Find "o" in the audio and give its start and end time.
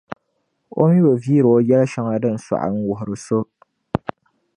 0.81-0.83, 1.57-1.59